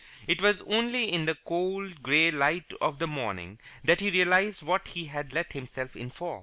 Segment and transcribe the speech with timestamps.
[0.25, 4.87] It was only in the cold, grey light of the morning that he realized what
[4.87, 6.39] he had let himself in for.